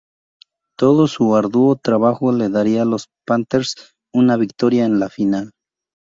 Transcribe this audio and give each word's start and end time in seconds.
Todo 0.79 1.05
su 1.05 1.35
arduo 1.35 1.75
trabajo 1.75 2.31
le 2.31 2.49
daría 2.49 2.81
a 2.81 2.85
los 2.85 3.09
Panthers 3.23 3.75
una 4.11 4.35
victoria 4.35 4.85
en 4.85 4.99
la 4.99 5.09
final. 5.09 5.51